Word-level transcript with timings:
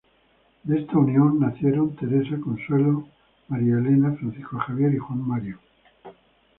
De 0.63 0.79
esta 0.79 0.97
unión 0.97 1.39
nacieron: 1.39 1.95
Teresa 1.95 2.35
Consuelo, 2.39 3.07
María 3.49 3.77
Elena, 3.77 4.11
Francisco 4.19 4.57
Javier 4.57 4.95
y 4.95 4.97
Juan 4.97 5.21
Mario. 5.21 5.59